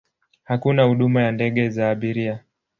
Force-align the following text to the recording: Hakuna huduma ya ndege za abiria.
Hakuna 0.43 0.83
huduma 0.83 1.23
ya 1.23 1.31
ndege 1.31 1.69
za 1.69 1.89
abiria. 1.89 2.39